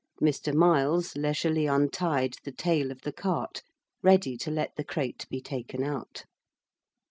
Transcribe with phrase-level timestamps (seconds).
[0.19, 0.51] Mr.
[0.51, 3.61] Miles leisurely untied the tail of the cart,
[4.01, 6.25] ready to let the crate be taken out.